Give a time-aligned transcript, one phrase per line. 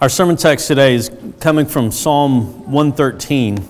[0.00, 3.68] Our sermon text today is coming from Psalm 113.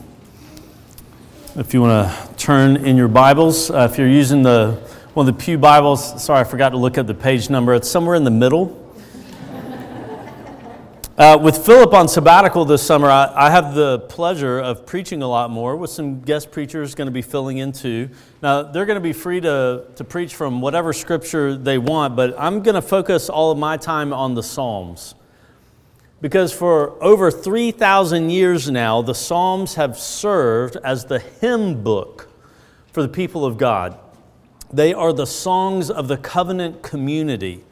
[1.57, 4.73] If you want to turn in your Bibles, uh, if you're using the
[5.15, 7.73] one of the Pew Bibles, sorry, I forgot to look at the page number.
[7.73, 8.77] It's somewhere in the middle.
[11.17, 15.27] Uh, with Philip on sabbatical this summer, I, I, have the pleasure of preaching a
[15.27, 18.11] lot more with some guest preachers going to be filling in too.
[18.43, 22.39] Now, they're going to be free to, to preach from whatever scripture they want, but
[22.39, 25.15] I'm going to focus all of my time on the Psalms.
[26.21, 32.29] Because for over 3,000 years now, the Psalms have served as the hymn book
[32.93, 33.99] for the people of God.
[34.73, 37.65] They are the songs of the covenant community,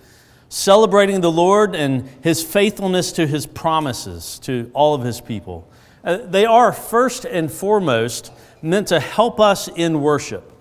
[0.48, 5.68] celebrating the Lord and his faithfulness to his promises to all of his people.
[6.04, 10.52] Uh, they are first and foremost meant to help us in worship.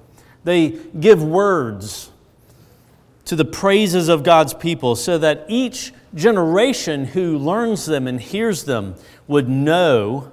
[0.44, 2.12] They give words
[3.26, 8.64] to the praises of God's people so that each generation who learns them and hears
[8.64, 8.96] them
[9.28, 10.32] would know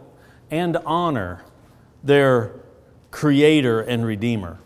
[0.51, 1.45] and honor
[2.05, 2.53] their
[3.11, 4.59] Creator and Redeemer.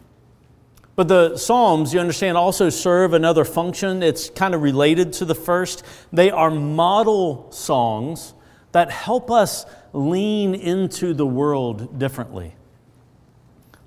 [0.96, 4.02] But the Psalms, you understand, also serve another function.
[4.02, 5.84] It's kind of related to the first.
[6.12, 8.34] They are model songs
[8.72, 12.54] that help us lean into the world differently.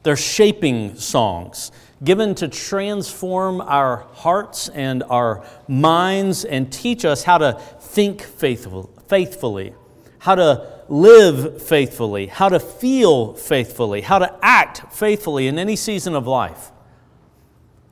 [0.03, 1.71] They're shaping songs
[2.03, 8.89] given to transform our hearts and our minds and teach us how to think faithful,
[9.07, 9.73] faithfully,
[10.19, 16.15] how to live faithfully, how to feel faithfully, how to act faithfully in any season
[16.15, 16.71] of life.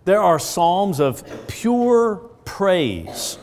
[0.06, 3.38] There are psalms of pure praise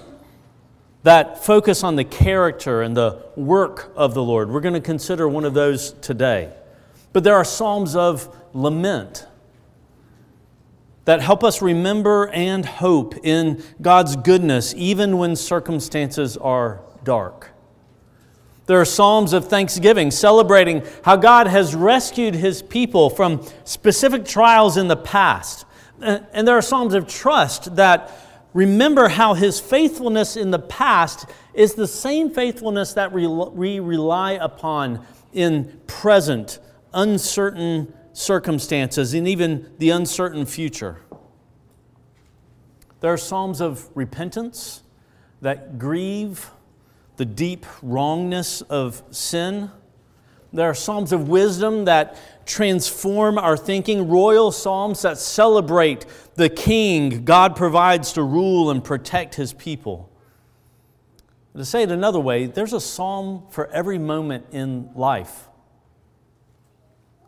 [1.02, 4.50] that focus on the character and the work of the Lord.
[4.50, 6.50] We're going to consider one of those today.
[7.12, 9.26] But there are psalms of lament
[11.04, 17.50] that help us remember and hope in God's goodness even when circumstances are dark.
[18.66, 24.78] There are psalms of thanksgiving celebrating how God has rescued his people from specific trials
[24.78, 25.66] in the past.
[26.00, 28.10] And there are psalms of trust that
[28.54, 35.04] remember how his faithfulness in the past is the same faithfulness that we rely upon
[35.34, 36.58] in present,
[36.94, 41.00] uncertain circumstances and even the uncertain future.
[43.00, 44.82] There are psalms of repentance
[45.42, 46.50] that grieve
[47.16, 49.70] the deep wrongness of sin.
[50.52, 52.16] There are psalms of wisdom that
[52.46, 59.34] transform our thinking, royal psalms that celebrate the king God provides to rule and protect
[59.34, 60.10] his people.
[61.56, 65.48] To say it another way, there's a psalm for every moment in life.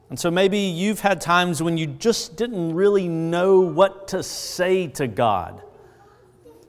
[0.09, 4.87] And so maybe you've had times when you just didn't really know what to say
[4.89, 5.63] to God.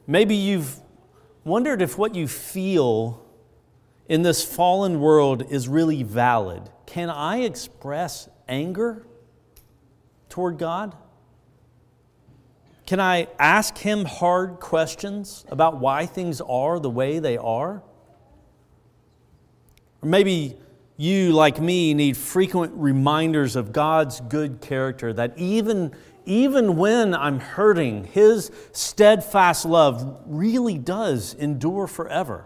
[0.07, 0.79] Maybe you've
[1.43, 3.23] wondered if what you feel
[4.09, 6.69] in this fallen world is really valid.
[6.85, 9.05] Can I express anger
[10.29, 10.95] toward God?
[12.85, 17.83] Can I ask Him hard questions about why things are the way they are?
[20.01, 20.55] Or maybe
[20.97, 25.93] you, like me, need frequent reminders of God's good character that even,
[26.25, 32.45] even when I'm hurting, His steadfast love really does endure forever.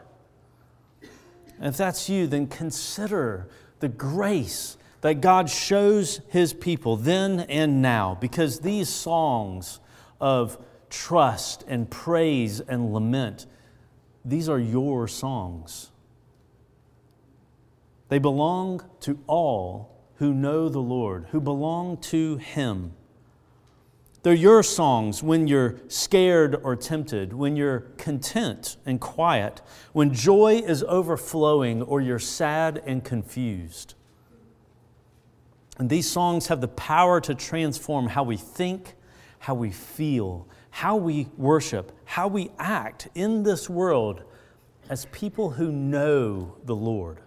[1.58, 3.48] And if that's you, then consider
[3.80, 9.80] the grace that God shows His people then and now, because these songs
[10.20, 10.58] of
[10.90, 13.46] trust and praise and lament,
[14.26, 15.91] these are your songs.
[18.12, 22.92] They belong to all who know the Lord, who belong to Him.
[24.22, 29.62] They're your songs when you're scared or tempted, when you're content and quiet,
[29.94, 33.94] when joy is overflowing or you're sad and confused.
[35.78, 38.96] And these songs have the power to transform how we think,
[39.40, 44.26] how we feel, how we worship, how we act in this world
[44.90, 47.22] as people who know the Lord.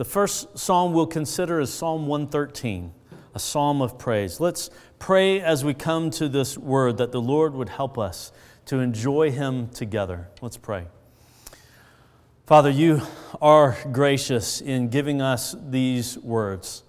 [0.00, 2.90] The first psalm we'll consider is Psalm 113,
[3.34, 4.40] a psalm of praise.
[4.40, 8.32] Let's pray as we come to this word that the Lord would help us
[8.64, 10.30] to enjoy Him together.
[10.40, 10.86] Let's pray.
[12.46, 13.02] Father, you
[13.42, 16.82] are gracious in giving us these words.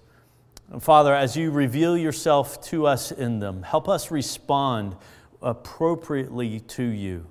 [0.80, 4.96] Father, as you reveal yourself to us in them, help us respond
[5.42, 7.26] appropriately to you.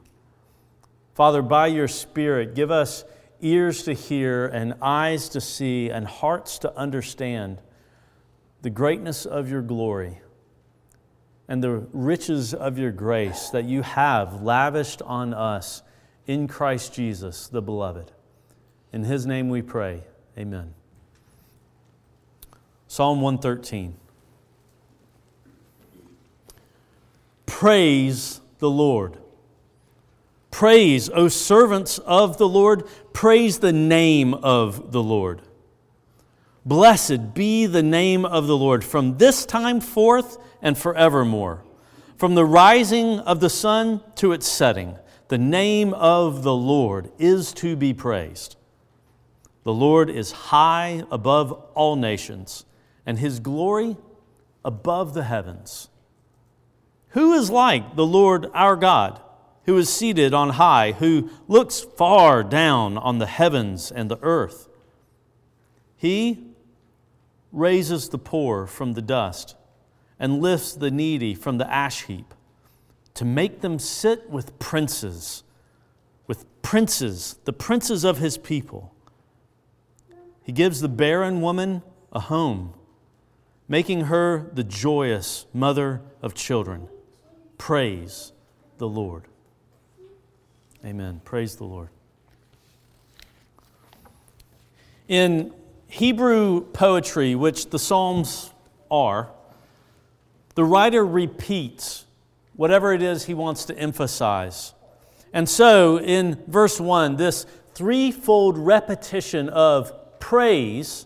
[1.16, 3.04] Father, by your Spirit, give us
[3.42, 7.62] ears to hear and eyes to see and hearts to understand
[8.62, 10.22] the greatness of your glory
[11.48, 15.82] and the riches of your grace that you have lavished on us
[16.28, 18.12] in Christ Jesus, the beloved.
[18.94, 20.04] In his name we pray.
[20.38, 20.74] Amen.
[22.88, 23.96] Psalm 113.
[27.46, 29.21] Praise the Lord.
[30.52, 35.42] Praise, O servants of the Lord, praise the name of the Lord.
[36.66, 41.64] Blessed be the name of the Lord from this time forth and forevermore.
[42.18, 44.98] From the rising of the sun to its setting,
[45.30, 48.58] the name of the Lord is to be praised.
[49.64, 52.66] The Lord is high above all nations,
[53.06, 53.98] and his glory
[54.64, 55.90] above the heavens.
[57.10, 59.20] Who is like the Lord our God,
[59.66, 64.68] who is seated on high, who looks far down on the heavens and the earth?
[65.96, 66.48] He
[67.52, 69.56] raises the poor from the dust
[70.20, 72.34] and lifts the needy from the ash heap
[73.14, 75.44] to make them sit with princes,
[76.28, 78.94] with princes, the princes of his people.
[80.44, 82.74] He gives the barren woman a home,
[83.68, 86.88] making her the joyous mother of children.
[87.58, 88.32] Praise
[88.78, 89.26] the Lord.
[90.84, 91.22] Amen.
[91.24, 91.90] Praise the Lord.
[95.08, 95.54] In
[95.88, 98.52] Hebrew poetry, which the Psalms
[98.90, 99.30] are,
[100.56, 102.06] the writer repeats
[102.56, 104.74] whatever it is he wants to emphasize.
[105.34, 107.46] And so, in verse 1, this
[107.76, 111.06] threefold repetition of praise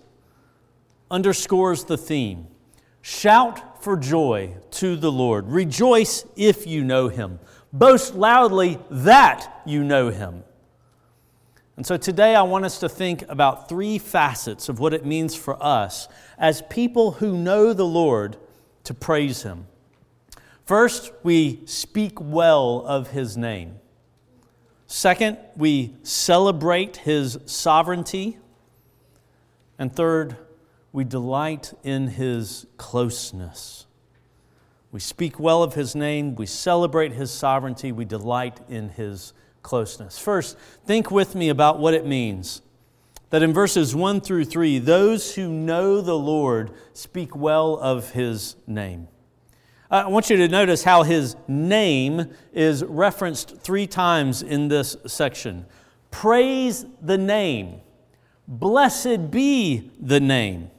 [1.12, 2.48] underscores the theme.
[3.02, 5.48] Shout for joy to the Lord.
[5.48, 7.40] Rejoice if you know him.
[7.74, 10.44] Boast loudly that you know him.
[11.78, 15.36] And so today I want us to think about three facets of what it means
[15.36, 16.08] for us
[16.38, 18.38] as people who know the Lord
[18.86, 19.68] to praise him.
[20.66, 23.76] First, we speak well of his name.
[24.88, 28.38] Second, we celebrate his sovereignty.
[29.78, 30.38] And third,
[30.94, 33.86] we delight in his closeness.
[34.92, 40.18] We speak well of his name, we celebrate his sovereignty, we delight in his closeness.
[40.18, 42.62] First, think with me about what it means
[43.32, 48.56] that in verses 1 through 3, those who know the Lord speak well of his
[48.68, 49.08] name.
[49.90, 55.66] I want you to notice how his name is referenced three times in this section.
[56.12, 57.82] Praise the name.
[58.48, 60.72] Blessed be the name.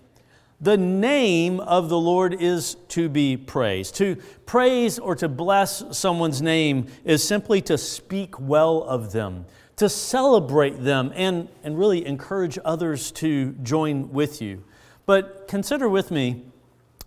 [0.60, 3.96] The name of the Lord is to be praised.
[3.96, 4.16] To
[4.46, 9.44] praise or to bless someone's name is simply to speak well of them,
[9.76, 14.64] to celebrate them, and, and really encourage others to join with you.
[15.04, 16.46] But consider with me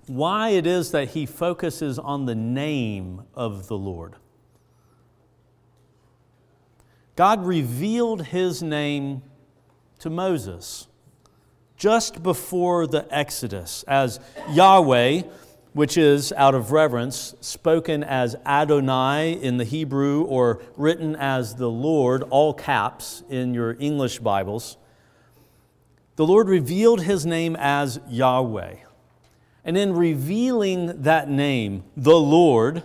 [0.05, 4.15] why it is that he focuses on the name of the Lord.
[7.15, 9.23] God revealed his name
[9.99, 10.88] to Moses
[11.79, 14.19] just before the Exodus as
[14.51, 15.21] Yahweh,
[15.71, 21.69] which is out of reverence, spoken as Adonai in the Hebrew or written as the
[21.69, 24.77] Lord, all caps in your English Bibles.
[26.17, 28.75] The Lord revealed his name as Yahweh.
[29.63, 32.83] And in revealing that name, the Lord,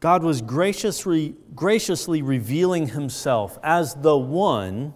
[0.00, 4.92] God was graciously, graciously revealing himself as the one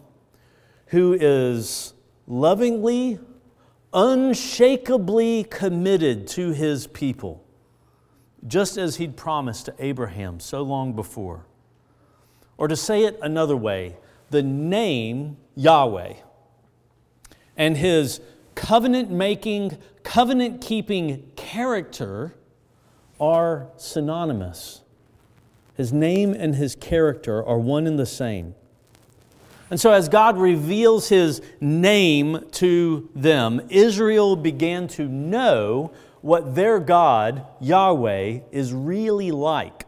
[0.88, 1.95] who is
[2.28, 3.18] lovingly,
[3.92, 7.42] unshakably committed to his people,
[8.47, 11.47] just as he'd promised to Abraham so long before.
[12.58, 13.97] Or to say it another way,
[14.30, 16.14] the name Yahweh
[17.56, 18.20] and his
[18.54, 22.35] covenant making, covenant keeping character
[23.18, 24.82] are synonymous.
[25.76, 28.54] His name and his character are one and the same.
[29.71, 36.81] And so, as God reveals his name to them, Israel began to know what their
[36.81, 39.85] God, Yahweh, is really like.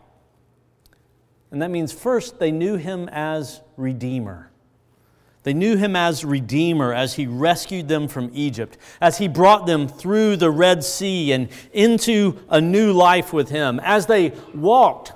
[1.50, 4.50] And that means first, they knew him as Redeemer.
[5.42, 9.88] They knew him as Redeemer as he rescued them from Egypt, as he brought them
[9.88, 13.80] through the Red Sea and into a new life with him.
[13.82, 15.14] As they walked,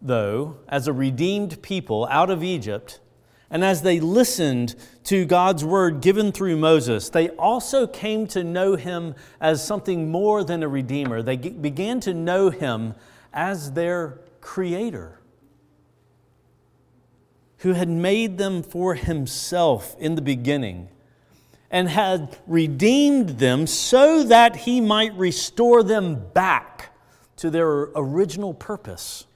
[0.00, 3.00] though, as a redeemed people out of Egypt,
[3.50, 4.74] and as they listened
[5.04, 10.42] to God's word given through Moses, they also came to know him as something more
[10.42, 11.22] than a redeemer.
[11.22, 12.94] They began to know him
[13.32, 15.20] as their creator,
[17.58, 20.88] who had made them for himself in the beginning
[21.70, 26.92] and had redeemed them so that he might restore them back
[27.36, 29.26] to their original purpose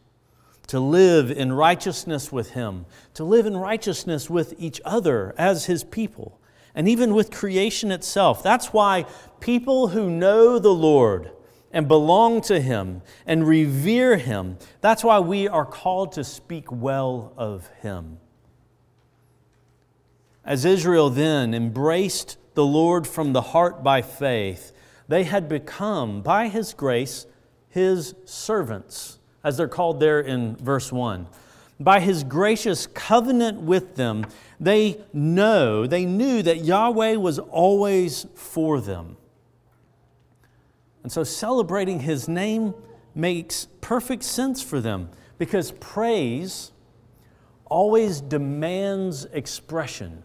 [0.71, 5.83] to live in righteousness with Him, to live in righteousness with each other as His
[5.83, 6.41] people,
[6.77, 8.41] and even with creation itself.
[8.41, 9.05] That's why
[9.41, 11.33] people who know the Lord
[11.73, 17.33] and belong to Him and revere Him, that's why we are called to speak well
[17.37, 18.19] of Him.
[20.45, 24.71] As Israel then embraced the Lord from the heart by faith,
[25.09, 27.27] they had become, by His grace,
[27.69, 31.27] His servants as they're called there in verse 1.
[31.79, 34.27] By his gracious covenant with them,
[34.59, 39.17] they know, they knew that Yahweh was always for them.
[41.03, 42.75] And so celebrating his name
[43.15, 46.73] makes perfect sense for them because praise
[47.65, 50.23] always demands expression.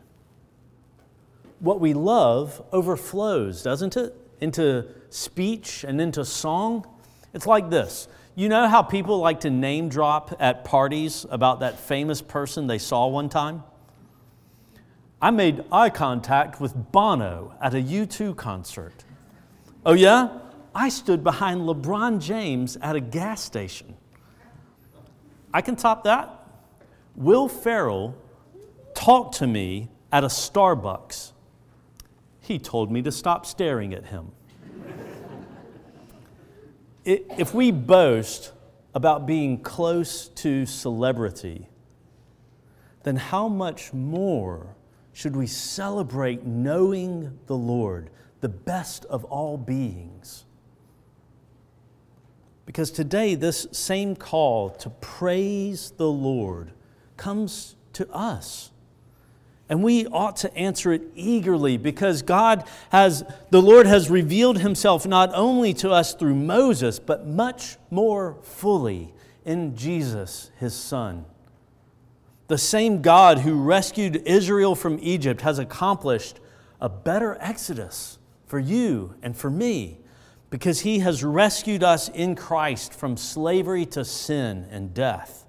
[1.60, 4.14] What we love overflows, doesn't it?
[4.42, 6.86] Into speech and into song.
[7.34, 11.80] It's like this you know how people like to name drop at parties about that
[11.80, 13.64] famous person they saw one time?
[15.22, 19.06] I made eye contact with Bono at a U2 concert.
[19.86, 20.40] Oh, yeah?
[20.74, 23.96] I stood behind LeBron James at a gas station.
[25.54, 26.30] I can top that.
[27.16, 28.14] Will Ferrell
[28.94, 31.32] talked to me at a Starbucks.
[32.42, 34.34] He told me to stop staring at him
[37.06, 38.52] if we boast
[38.94, 41.70] about being close to celebrity,
[43.04, 44.76] then how much more
[45.14, 48.10] should we celebrate knowing the Lord,
[48.42, 50.46] the best of all beings?
[52.66, 56.72] Because today, this same call to praise the Lord
[57.16, 58.72] comes to us.
[59.68, 65.08] And we ought to answer it eagerly because God has, the Lord has revealed himself
[65.08, 71.26] not only to us through Moses, but much more fully in Jesus, his son.
[72.48, 76.40] The same God who rescued Israel from Egypt has accomplished
[76.80, 79.98] a better exodus for you and for me
[80.52, 85.45] because he has rescued us in Christ from slavery to sin and death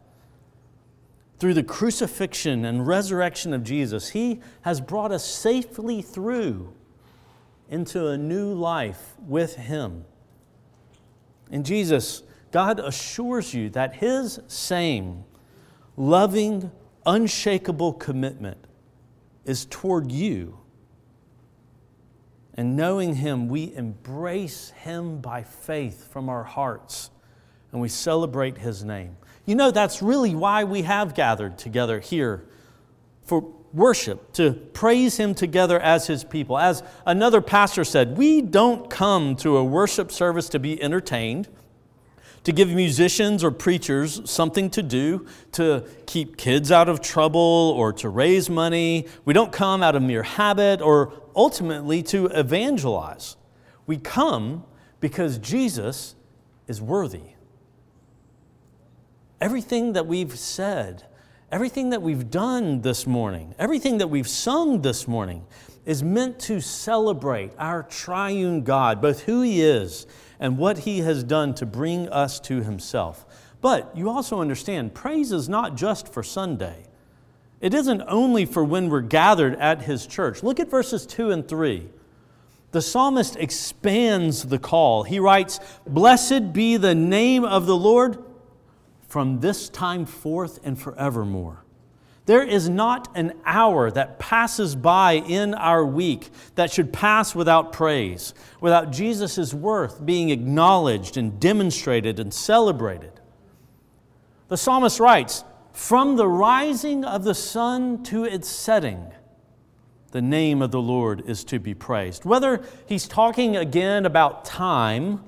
[1.38, 6.73] through the crucifixion and resurrection of Jesus, He has brought us safely through
[7.69, 10.05] into a new life with Him.
[11.50, 15.25] In Jesus, God assures you that His same
[15.97, 16.71] loving,
[17.05, 18.59] unshakable commitment
[19.45, 20.59] is toward you.
[22.55, 27.11] And knowing Him, we embrace Him by faith from our hearts
[27.73, 29.16] and we celebrate His name.
[29.47, 32.45] You know, that's really why we have gathered together here
[33.23, 36.59] for worship, to praise Him together as His people.
[36.59, 41.49] As another pastor said, we don't come to a worship service to be entertained,
[42.45, 47.93] to give musicians or preachers something to do, to keep kids out of trouble or
[47.93, 49.07] to raise money.
[49.25, 53.37] We don't come out of mere habit or ultimately to evangelize.
[53.87, 54.65] We come
[55.00, 56.15] because Jesus
[56.67, 57.36] is worthy.
[59.40, 61.05] Everything that we've said,
[61.52, 65.45] everything that we've done this morning, everything that we've sung this morning
[65.85, 70.07] is meant to celebrate our triune God, both who He is
[70.40, 73.26] and what He has done to bring us to Himself.
[73.61, 76.85] But you also understand, praise is not just for Sunday.
[77.61, 80.43] It isn't only for when we're gathered at His church.
[80.43, 81.88] Look at verses 2 and 3.
[82.73, 85.02] The psalmist expands the call.
[85.02, 88.23] He writes, Blessed be the name of the Lord
[89.17, 91.65] from this time forth and forevermore.
[92.27, 97.73] There is not an hour that passes by in our week that should pass without
[97.73, 103.19] praise, without Jesus' worth being acknowledged and demonstrated and celebrated.
[104.49, 109.13] The psalmist writes, From the rising of the sun to its setting,
[110.11, 112.27] the name of the Lord is to be praised.
[112.27, 115.25] Whether he's talking again about time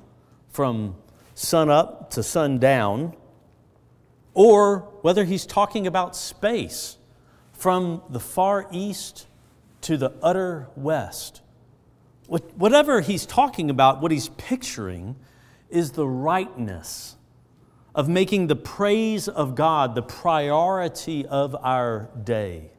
[0.50, 0.94] from
[1.34, 3.14] sun up to sundown,
[4.34, 6.96] or whether he's talking about space
[7.52, 9.26] from the far east
[9.80, 11.40] to the utter west.
[12.26, 15.16] Whatever he's talking about, what he's picturing
[15.70, 17.16] is the rightness
[17.94, 22.70] of making the praise of God the priority of our day.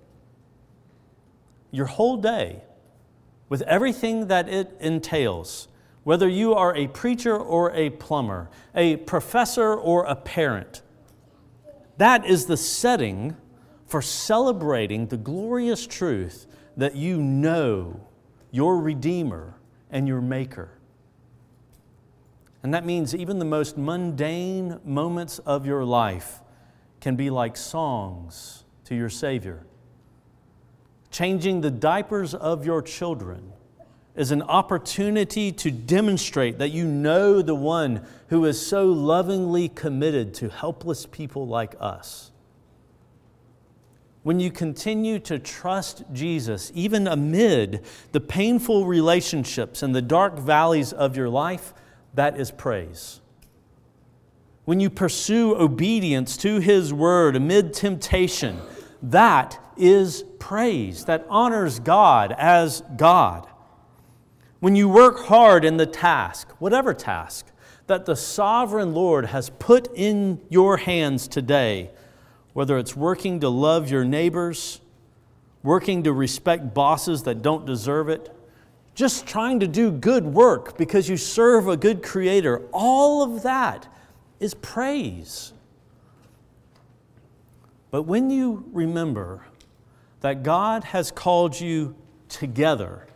[1.71, 2.61] Your whole day,
[3.49, 5.67] with everything that it entails,
[6.03, 10.81] whether you are a preacher or a plumber, a professor or a parent,
[11.99, 13.35] that is the setting
[13.85, 18.07] for celebrating the glorious truth that you know
[18.51, 19.55] your Redeemer
[19.91, 20.71] and your Maker.
[22.63, 26.39] And that means even the most mundane moments of your life
[27.01, 29.65] can be like songs to your Savior.
[31.11, 33.51] Changing the diapers of your children
[34.19, 40.33] is an opportunity to demonstrate that you know the one who is so lovingly committed
[40.33, 42.29] to helpless people like us.
[44.23, 50.91] When you continue to trust Jesus, even amid the painful relationships and the dark valleys
[50.91, 51.73] of your life,
[52.13, 53.21] that is praise.
[54.65, 58.59] When you pursue obedience to His word amid temptation,
[59.01, 63.47] that is praise that honors God as God.
[64.59, 67.45] When you work hard in the task, whatever task,
[67.87, 71.91] that the sovereign Lord has put in your hands today,
[72.53, 74.81] whether it's working to love your neighbors,
[75.63, 78.35] working to respect bosses that don't deserve it,
[78.95, 83.87] just trying to do good work because you serve a good creator, all of that
[84.41, 85.53] is praise.
[87.91, 89.45] But when you remember
[90.19, 91.95] that God has called you
[92.27, 93.08] together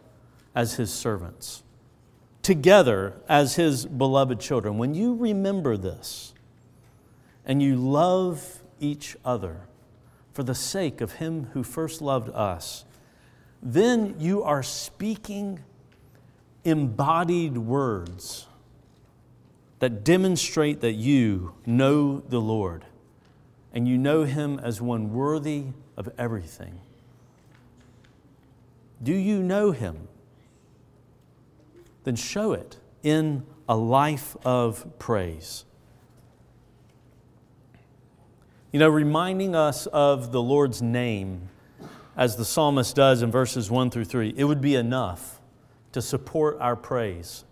[0.56, 1.64] as His servants,
[2.42, 6.34] together as His beloved children, when you remember this
[7.46, 9.62] and you love each other
[10.34, 12.86] for the sake of Him who first loved us,
[13.62, 15.60] then you are speaking
[16.64, 18.48] embodied words
[19.80, 22.86] that demonstrate that you know the Lord
[23.74, 25.66] and you know Him as one worthy
[25.98, 26.80] of everything.
[29.02, 30.08] Do you know Him?
[32.04, 35.66] Then show it in a life of praise.
[38.72, 41.50] You know, reminding us of the Lord's name,
[42.18, 45.40] as the psalmist does in verses 1 through 3, it would be enough
[45.92, 47.46] to support our praise.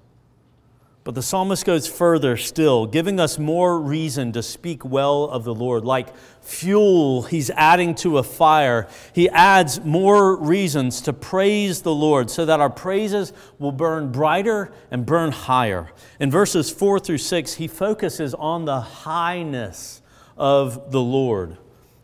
[1.03, 5.53] But the psalmist goes further still, giving us more reason to speak well of the
[5.53, 5.83] Lord.
[5.83, 12.29] Like fuel he's adding to a fire, he adds more reasons to praise the Lord
[12.29, 15.91] so that our praises will burn brighter and burn higher.
[16.19, 20.03] In verses 4 through 6, he focuses on the highness
[20.37, 21.57] of the Lord,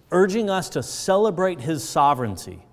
[0.10, 2.67] urging us to celebrate his sovereignty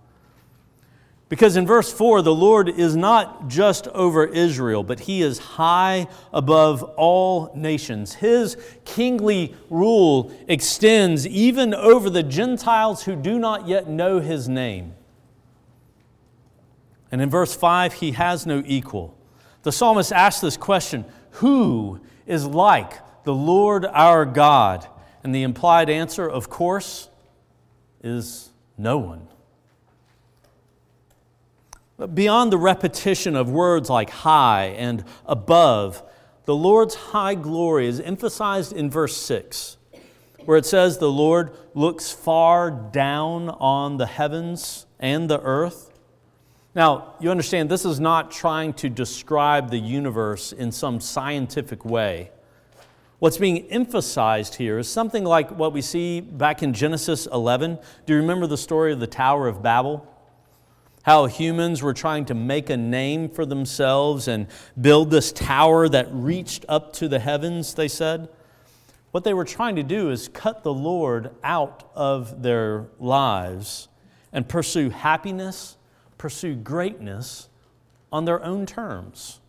[1.29, 6.07] because in verse 4, the Lord is not just over Israel, but he is high
[6.33, 8.15] above all nations.
[8.15, 14.95] His kingly rule extends even over the Gentiles who do not yet know his name.
[17.11, 19.17] And in verse 5, he has no equal.
[19.63, 24.87] The psalmist asks this question Who is like the Lord our God?
[25.23, 27.09] And the implied answer, of course,
[28.03, 29.29] is no one.
[32.13, 36.03] Beyond the repetition of words like high and above,
[36.45, 39.77] the Lord's high glory is emphasized in verse 6,
[40.45, 45.93] where it says, The Lord looks far down on the heavens and the earth.
[46.75, 52.33] Now, you understand, this is not trying to describe the universe in some scientific way.
[53.21, 57.79] What's being emphasized here is something like what we see back in Genesis 11.
[58.05, 60.11] Do you remember the story of the Tower of Babel?
[61.05, 64.47] How humans were trying to make a name for themselves and
[64.81, 68.29] build this tower that reached up to the heavens, they said.
[69.11, 73.89] What they were trying to do is cut the Lord out of their lives
[74.33, 75.77] and pursue happiness,
[76.17, 77.49] pursue greatness
[78.11, 79.41] on their own terms.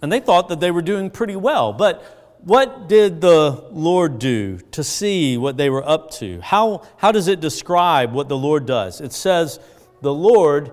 [0.00, 4.58] And they thought that they were doing pretty well, but what did the Lord do
[4.72, 6.40] to see what they were up to?
[6.40, 9.00] How, how does it describe what the Lord does?
[9.00, 9.60] It says,
[10.00, 10.72] The Lord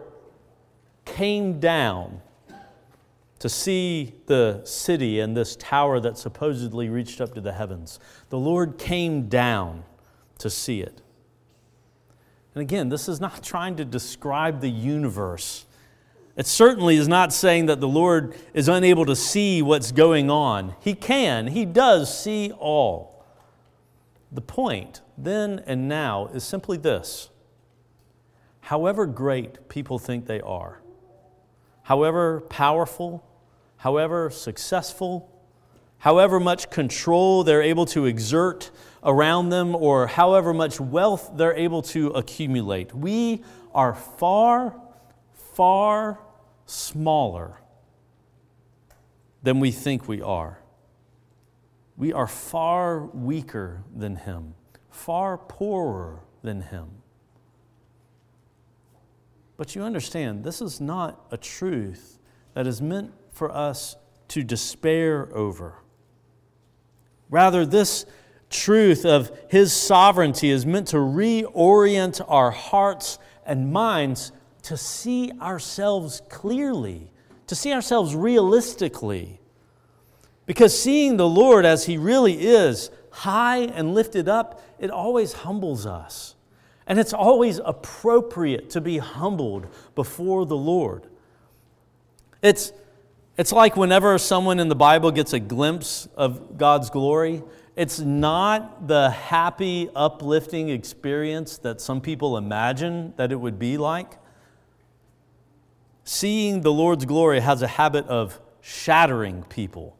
[1.06, 2.22] came down
[3.40, 8.00] to see the city and this tower that supposedly reached up to the heavens.
[8.30, 9.84] The Lord came down
[10.40, 11.02] to see it.
[12.54, 15.66] And again, this is not trying to describe the universe
[16.40, 20.74] it certainly is not saying that the Lord is unable to see what's going on.
[20.80, 23.26] He can, He does see all.
[24.32, 27.30] The point, then and now, is simply this
[28.62, 30.80] however great people think they are,
[31.84, 33.22] however powerful,
[33.76, 35.30] however successful,
[35.98, 38.72] however much control they're able to exert
[39.04, 44.74] around them, or however much wealth they're able to accumulate, we are far,
[45.34, 46.18] far
[46.70, 47.62] smaller
[49.42, 50.60] than we think we are.
[51.98, 54.54] We are far weaker than Him,
[54.90, 56.90] far poorer than Him.
[59.58, 62.20] But you understand, this is not a truth
[62.54, 63.98] that is meant for us
[64.30, 65.76] to despair over.
[67.30, 68.06] Rather, this
[68.50, 74.32] truth of His sovereignty is meant to reorient our hearts and minds
[74.64, 77.12] to see ourselves clearly,
[77.48, 79.40] to see ourselves realistically.
[80.46, 85.86] Because seeing the Lord as He really is, high and lifted up, it always humbles
[85.86, 86.36] us.
[86.88, 91.06] And it's always appropriate to be humbled before the Lord.
[92.42, 92.74] It's,
[93.38, 97.44] it's like whenever someone in the Bible gets a glimpse of God's glory,
[97.76, 104.18] it's not the happy, uplifting experience that some people imagine that it would be like.
[106.12, 109.96] Seeing the Lord's glory has a habit of shattering people,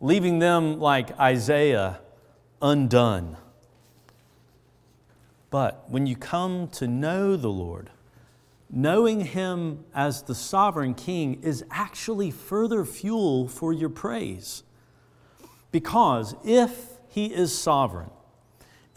[0.00, 2.00] leaving them like Isaiah
[2.60, 3.36] undone.
[5.50, 7.90] But when you come to know the Lord,
[8.68, 14.64] knowing Him as the sovereign King is actually further fuel for your praise.
[15.70, 18.10] Because if He is sovereign,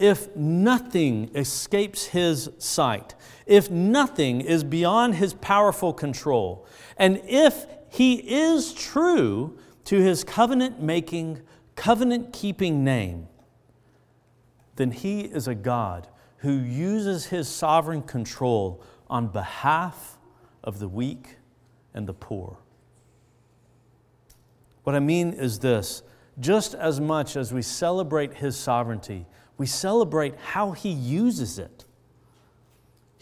[0.02, 3.14] if nothing escapes His sight,
[3.46, 10.82] if nothing is beyond His powerful control, and if He is true to His covenant
[10.82, 11.40] making,
[11.76, 13.28] covenant keeping name,
[14.74, 20.18] then He is a God who uses His sovereign control on behalf
[20.64, 21.36] of the weak
[21.94, 22.58] and the poor.
[24.82, 26.02] What I mean is this
[26.40, 29.26] just as much as we celebrate His sovereignty,
[29.58, 31.84] we celebrate how He uses it.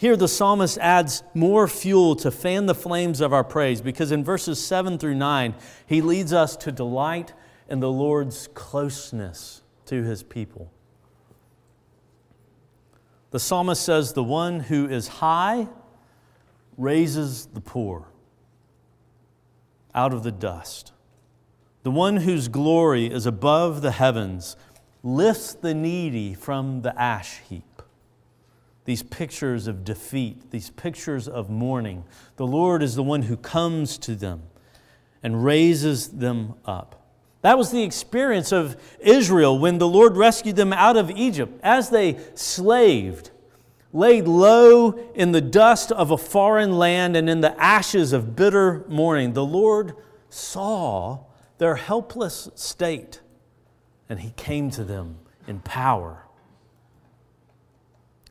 [0.00, 4.24] Here, the psalmist adds more fuel to fan the flames of our praise because in
[4.24, 5.54] verses 7 through 9,
[5.86, 7.34] he leads us to delight
[7.68, 10.72] in the Lord's closeness to his people.
[13.30, 15.68] The psalmist says, The one who is high
[16.78, 18.08] raises the poor
[19.94, 20.92] out of the dust.
[21.82, 24.56] The one whose glory is above the heavens
[25.02, 27.82] lifts the needy from the ash heap.
[28.84, 32.04] These pictures of defeat, these pictures of mourning.
[32.36, 34.42] The Lord is the one who comes to them
[35.22, 36.96] and raises them up.
[37.42, 41.90] That was the experience of Israel when the Lord rescued them out of Egypt as
[41.90, 43.30] they slaved
[43.92, 48.84] laid low in the dust of a foreign land and in the ashes of bitter
[48.88, 49.94] mourning, the Lord
[50.28, 51.18] saw
[51.58, 53.20] their helpless state
[54.11, 56.27] and he came to them in power.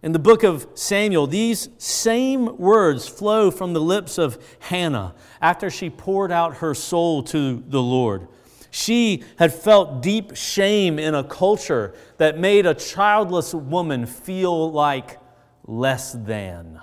[0.03, 5.69] In the book of Samuel, these same words flow from the lips of Hannah after
[5.69, 8.27] she poured out her soul to the Lord.
[8.71, 15.17] She had felt deep shame in a culture that made a childless woman feel like
[15.65, 16.79] less than.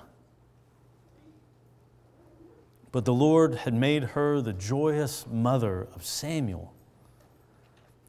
[2.93, 6.76] But the Lord had made her the joyous mother of Samuel.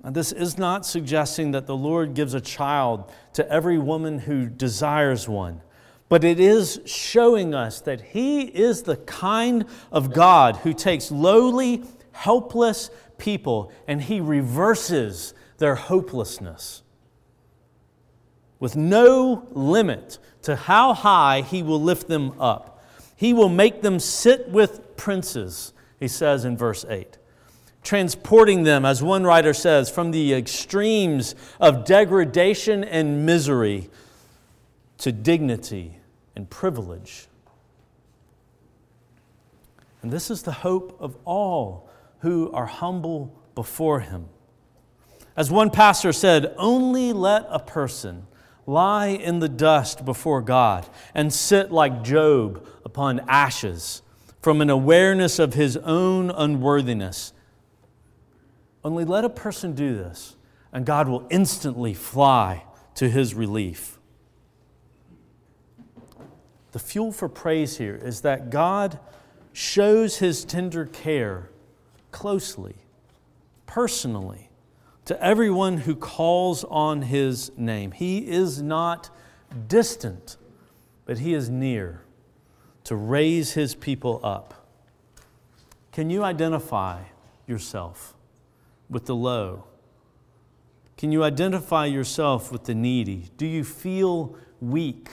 [0.04, 4.48] And this is not suggesting that the Lord gives a child to every woman who
[4.48, 5.62] desires one,
[6.08, 11.84] but it is showing us that He is the kind of God who takes lowly,
[12.12, 16.84] helpless people and He reverses their hopelessness
[18.60, 22.84] with no limit to how high he will lift them up.
[23.16, 27.18] He will make them sit with princes, he says in verse 8,
[27.88, 33.90] transporting them, as one writer says, from the extremes of degradation and misery
[34.98, 35.98] to dignity
[36.36, 37.28] and privilege.
[40.02, 44.28] And this is the hope of all who are humble before him.
[45.38, 48.28] As one pastor said, only let a person
[48.66, 54.02] lie in the dust before God and sit like Job upon ashes
[54.42, 57.32] from an awareness of his own unworthiness.
[58.88, 60.38] Only let a person do this,
[60.72, 62.64] and God will instantly fly
[62.96, 64.00] to his relief.
[66.72, 68.98] The fuel for praise here is that God
[69.52, 71.50] shows his tender care
[72.12, 72.76] closely,
[73.66, 74.50] personally
[75.04, 77.92] to everyone who calls on his name.
[77.92, 79.10] He is not
[79.68, 80.38] distant,
[81.04, 82.04] but he is near
[82.86, 84.66] to raise his people up.
[85.92, 87.04] Can you identify
[87.48, 88.14] yourself
[88.90, 89.66] with the low?
[90.98, 93.30] Can you identify yourself with the needy?
[93.38, 95.10] Do you feel weak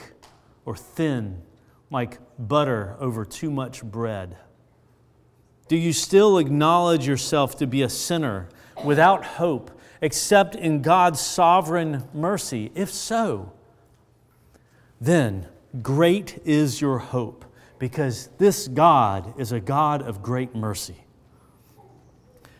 [0.65, 1.43] or thin,
[1.91, 4.37] like butter over too much bread?
[5.67, 8.49] Do you still acknowledge yourself to be a sinner
[8.83, 12.71] without hope except in God's sovereign mercy?
[12.75, 13.51] If so,
[14.99, 15.47] then
[15.81, 17.45] great is your hope
[17.79, 21.04] because this God is a God of great mercy.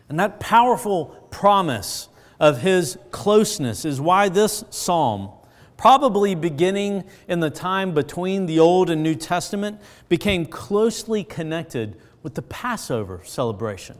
[0.08, 5.30] And that powerful promise of his closeness is why this psalm,
[5.76, 12.34] probably beginning in the time between the Old and New Testament, became closely connected with
[12.34, 13.96] the Passover celebration.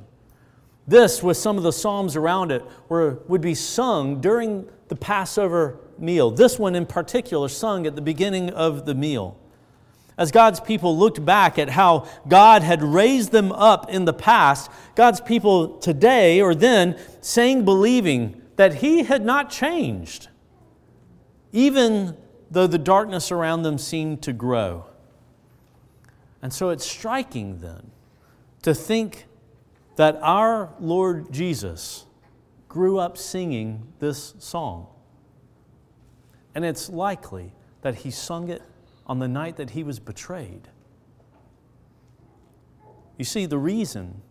[0.86, 5.80] This, with some of the psalms around it, were, would be sung during the Passover
[5.98, 6.30] meal.
[6.30, 9.36] This one in particular, sung at the beginning of the meal.
[10.18, 14.70] As God's people looked back at how God had raised them up in the past,
[14.94, 20.28] God's people today or then sang believing that He had not changed,
[21.52, 22.16] even
[22.50, 24.86] though the darkness around them seemed to grow.
[26.40, 27.90] And so it's striking then
[28.62, 29.26] to think
[29.96, 32.06] that our Lord Jesus
[32.68, 34.86] grew up singing this song.
[36.54, 37.52] And it's likely
[37.82, 38.62] that he sung it
[39.06, 40.68] on the night that he was betrayed.
[43.18, 44.22] You see, the reason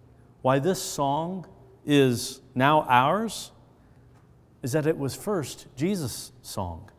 [0.42, 1.48] why this song
[1.86, 3.52] is now ours
[4.62, 6.90] is that it was first Jesus' song.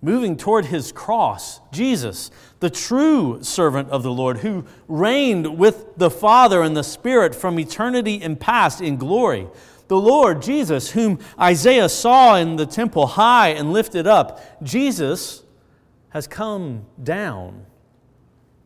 [0.00, 6.10] Moving toward his cross, Jesus, the true servant of the Lord, who reigned with the
[6.10, 9.46] Father and the Spirit from eternity and past in glory.
[9.86, 15.44] The Lord, Jesus, whom Isaiah saw in the temple high and lifted up, Jesus
[16.12, 17.66] has come down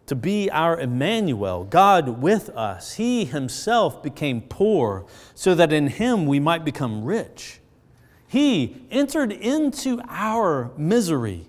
[0.06, 2.94] to be our Emmanuel, God with us.
[2.94, 5.04] He himself became poor
[5.34, 7.60] so that in him we might become rich.
[8.28, 11.46] He entered into our misery.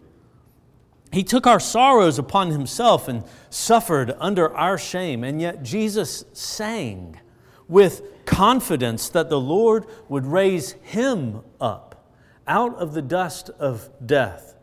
[1.12, 5.24] He took our sorrows upon himself and suffered under our shame.
[5.24, 7.20] And yet Jesus sang
[7.68, 12.12] with confidence that the Lord would raise him up
[12.48, 14.57] out of the dust of death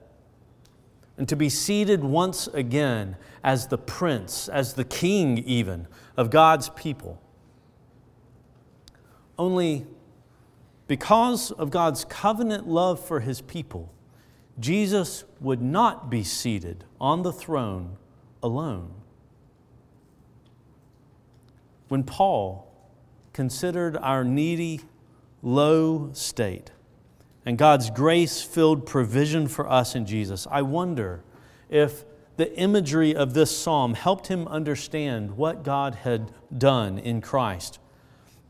[1.16, 6.70] and to be seated once again as the prince, as the king, even, of God's
[6.70, 7.20] people.
[9.38, 9.87] Only
[10.87, 13.92] because of God's covenant love for his people,
[14.59, 17.96] Jesus would not be seated on the throne
[18.42, 18.92] alone.
[21.88, 22.70] When Paul
[23.33, 24.81] considered our needy,
[25.42, 26.70] low state,
[27.46, 30.46] and God's grace filled provision for us in Jesus.
[30.50, 31.22] I wonder
[31.68, 32.04] if
[32.37, 37.78] the imagery of this psalm helped him understand what God had done in Christ.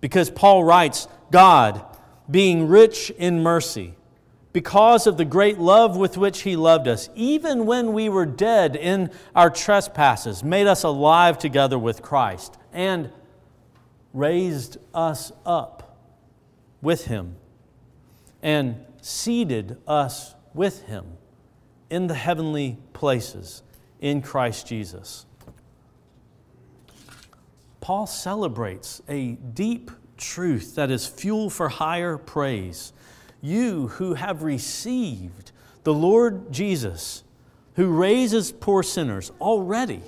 [0.00, 1.84] Because Paul writes, God,
[2.30, 3.94] being rich in mercy,
[4.52, 8.76] because of the great love with which he loved us, even when we were dead
[8.76, 13.10] in our trespasses, made us alive together with Christ, and
[14.12, 15.98] raised us up
[16.80, 17.36] with him
[18.44, 21.04] and seated us with him
[21.88, 23.62] in the heavenly places
[24.00, 25.24] in Christ Jesus.
[27.80, 32.92] Paul celebrates a deep truth that is fuel for higher praise.
[33.40, 35.52] You who have received
[35.82, 37.24] the Lord Jesus,
[37.76, 40.02] who raises poor sinners, already,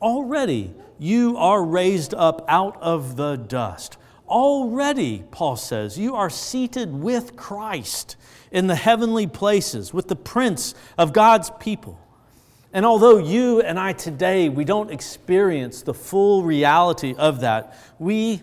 [0.00, 3.96] already you are raised up out of the dust.
[4.28, 8.16] Already, Paul says, you are seated with Christ
[8.50, 12.00] in the heavenly places, with the Prince of God's people.
[12.72, 18.42] And although you and I today, we don't experience the full reality of that, we,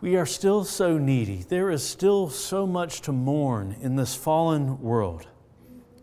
[0.00, 1.44] we are still so needy.
[1.48, 5.26] There is still so much to mourn in this fallen world.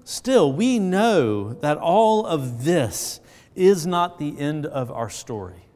[0.03, 3.21] Still, we know that all of this
[3.55, 5.67] is not the end of our story.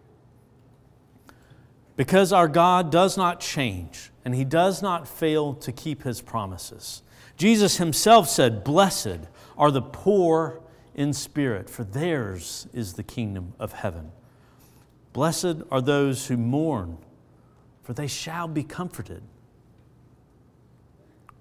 [1.96, 7.04] Because our God does not change and He does not fail to keep His promises.
[7.38, 9.20] Jesus Himself said, Blessed
[9.58, 10.62] are the poor
[10.94, 14.12] in spirit, for theirs is the kingdom of heaven.
[15.14, 16.98] Blessed are those who mourn,
[17.84, 19.24] for they shall be comforted.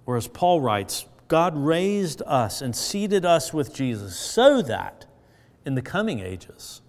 [0.06, 5.06] Or as Paul writes, God raised us and seated us with Jesus so that
[5.64, 6.82] in the coming ages,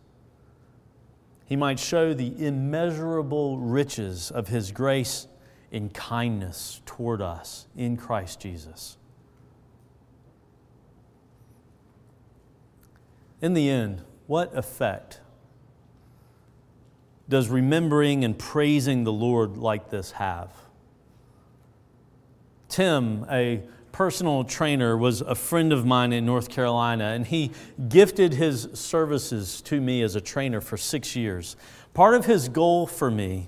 [1.46, 5.28] he might show the immeasurable riches of his grace
[5.72, 8.98] in kindness toward us in Christ Jesus.
[13.42, 15.22] In the end, what effect
[17.30, 20.52] does remembering and praising the Lord like this have?
[22.70, 23.62] Tim, a
[23.96, 27.50] personal trainer was a friend of mine in North Carolina, and he
[27.88, 31.56] gifted his services to me as a trainer for six years.
[31.94, 33.48] Part of his goal for me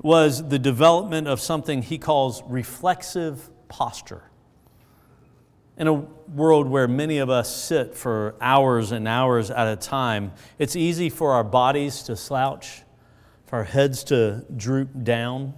[0.00, 4.22] was the development of something he calls reflexive posture.
[5.76, 10.30] In a world where many of us sit for hours and hours at a time,
[10.60, 12.82] it's easy for our bodies to slouch,
[13.46, 15.54] for our heads to droop down.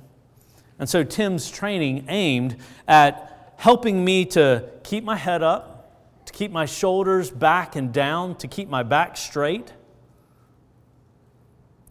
[0.79, 2.57] And so Tim's training aimed
[2.89, 3.30] at
[3.61, 8.49] helping me to keep my head up, to keep my shoulders back and down, to
[8.49, 9.75] keep my back straight.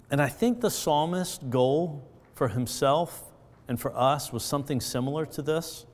[0.09, 3.31] And I think the psalmist's goal for himself
[3.67, 5.85] and for us was something similar to this.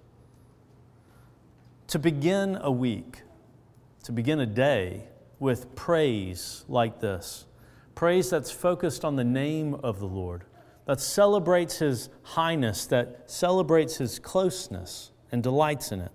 [1.88, 3.24] To begin a week,
[4.06, 5.10] to begin a day
[5.40, 7.48] with praise like this
[7.96, 10.46] praise that's focused on the name of the Lord,
[10.86, 16.12] that celebrates His highness, that celebrates His closeness and delights in it.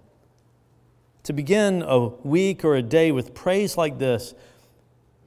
[1.25, 4.35] To begin a week or a day with praise like this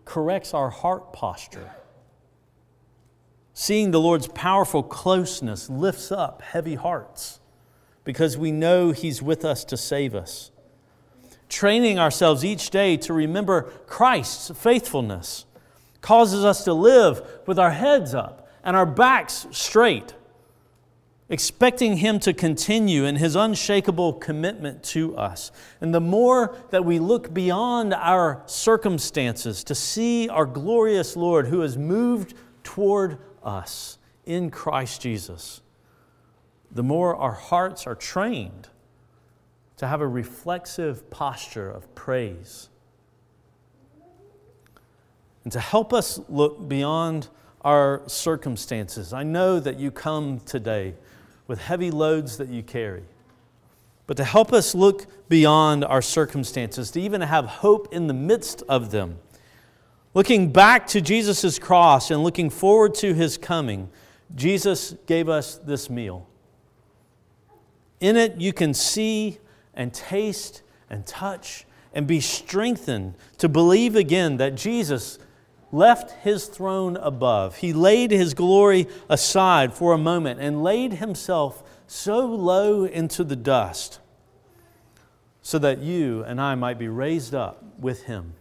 [0.06, 1.72] corrects our heart posture.
[3.54, 7.40] Seeing the Lord's powerful closeness lifts up heavy hearts
[8.04, 10.52] because we know He's with us to save us
[11.54, 15.46] training ourselves each day to remember Christ's faithfulness
[16.02, 20.16] causes us to live with our heads up and our backs straight,
[21.30, 25.52] expecting Him to continue in His unshakable commitment to us.
[25.82, 31.62] And the more that we look beyond our circumstances to see our glorious Lord who
[31.62, 32.34] has moved
[32.64, 35.62] toward us in Christ Jesus,
[36.72, 38.70] the more our hearts are trained
[39.78, 42.70] to have a reflexive posture of praise.
[45.44, 47.28] And to help us look beyond
[47.62, 49.14] our circumstances.
[49.14, 50.96] I know that you come today
[51.48, 53.04] with heavy loads that you carry.
[54.06, 58.64] But to help us look beyond our circumstances, to even have hope in the midst
[58.68, 59.20] of them,
[60.14, 63.90] looking back to Jesus' cross and looking forward to his coming,
[64.36, 66.28] Jesus gave us this meal.
[68.00, 69.40] In it, you can see
[69.74, 75.20] and taste and touch and be strengthened to believe again that Jesus
[75.74, 77.58] left his throne above.
[77.58, 83.36] He laid his glory aside for a moment and laid himself so low into the
[83.36, 84.00] dust
[85.42, 88.34] so that you and I might be raised up with him.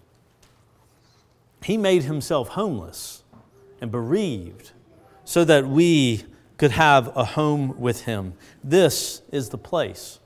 [1.64, 3.25] He made himself homeless
[3.81, 4.71] and bereaved
[5.25, 6.25] so that we
[6.57, 8.35] could have a home with him.
[8.62, 10.21] This is the place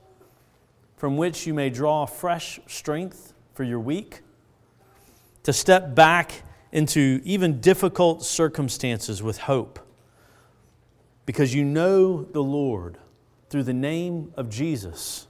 [0.96, 4.22] from which you may draw fresh strength for your week,
[5.42, 6.42] to step back
[6.76, 9.78] into even difficult circumstances with hope,
[11.24, 12.98] because you know the Lord
[13.48, 15.26] through the name of Jesus,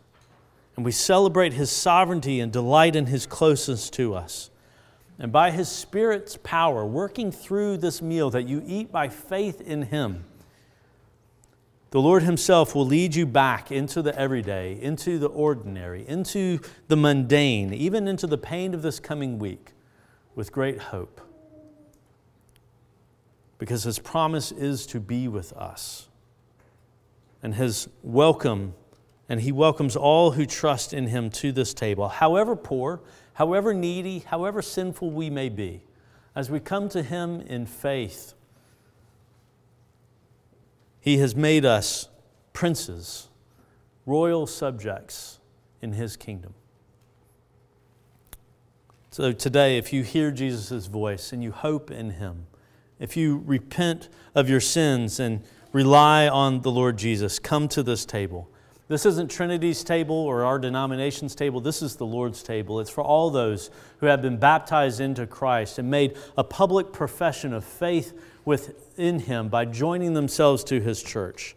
[0.74, 4.50] and we celebrate His sovereignty and delight in His closeness to us.
[5.20, 9.82] And by His Spirit's power, working through this meal that you eat by faith in
[9.82, 10.24] Him,
[11.92, 16.96] the Lord Himself will lead you back into the everyday, into the ordinary, into the
[16.96, 19.74] mundane, even into the pain of this coming week
[20.34, 21.20] with great hope.
[23.58, 26.08] Because His promise is to be with us.
[27.42, 28.74] And His welcome,
[29.28, 33.00] and He welcomes all who trust in Him to this table, however poor,
[33.34, 35.84] however needy, however sinful we may be,
[36.34, 38.34] as we come to Him in faith
[41.06, 42.08] he has made us
[42.52, 43.28] princes,
[44.06, 45.38] royal subjects
[45.80, 46.52] in His kingdom.
[49.12, 52.48] So today, if you hear Jesus' voice and you hope in Him,
[52.98, 58.04] if you repent of your sins and rely on the Lord Jesus, come to this
[58.04, 58.48] table.
[58.88, 61.60] This isn't Trinity's table or our denomination's table.
[61.60, 62.78] This is the Lord's table.
[62.78, 67.52] It's for all those who have been baptized into Christ and made a public profession
[67.52, 68.12] of faith
[68.44, 71.56] within him by joining themselves to his church.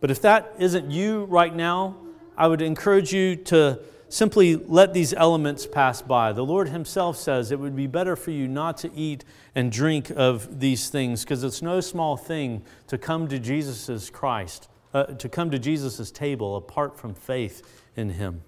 [0.00, 1.96] But if that isn't you right now,
[2.38, 6.32] I would encourage you to simply let these elements pass by.
[6.32, 10.10] The Lord Himself says it would be better for you not to eat and drink
[10.10, 15.28] of these things because it's no small thing to come to Jesus' Christ, uh, to
[15.28, 18.42] come to Jesus' table apart from faith in Him.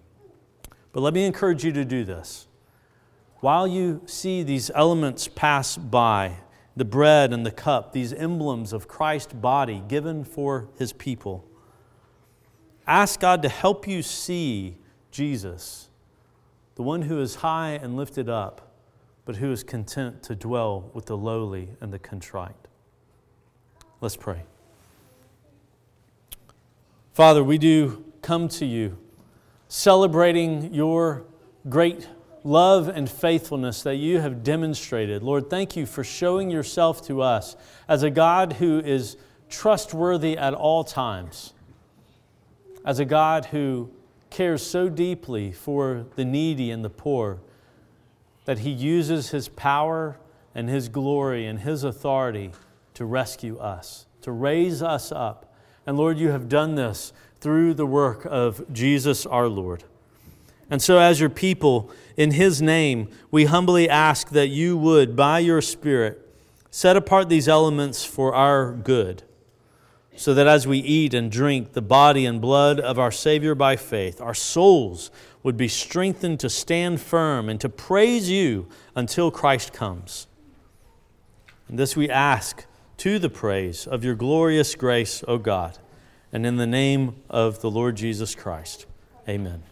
[0.92, 2.46] But let me encourage you to do this.
[3.36, 6.36] While you see these elements pass by,
[6.76, 11.46] the bread and the cup, these emblems of Christ's body given for his people.
[12.86, 14.78] Ask God to help you see
[15.10, 15.88] Jesus,
[16.76, 18.72] the one who is high and lifted up,
[19.24, 22.54] but who is content to dwell with the lowly and the contrite.
[24.00, 24.42] Let's pray.
[27.12, 28.96] Father, we do come to you
[29.68, 31.24] celebrating your
[31.68, 32.08] great
[32.42, 35.22] love and faithfulness that you have demonstrated.
[35.22, 37.56] Lord, thank you for showing yourself to us
[37.86, 39.16] as a God who is
[39.48, 41.52] trustworthy at all times,
[42.84, 43.90] as a God who
[44.30, 47.40] cares so deeply for the needy and the poor
[48.44, 50.18] that he uses his power
[50.54, 52.52] and his glory and his authority
[52.94, 55.50] to rescue us, to raise us up
[55.86, 59.84] And Lord, you have done this through the work of Jesus our Lord.
[60.68, 65.40] And so, as your people, in His name, we humbly ask that you would, by
[65.40, 66.24] your Spirit,
[66.70, 69.24] set apart these elements for our good,
[70.20, 73.74] so that as we eat and drink the body and blood of our Savior by
[73.74, 75.10] faith, our souls
[75.42, 80.26] would be strengthened to stand firm and to praise you until Christ comes.
[81.68, 82.66] And this we ask
[82.98, 85.78] to the praise of your glorious grace, O God,
[86.30, 88.84] and in the name of the Lord Jesus Christ.
[89.26, 89.69] Amen.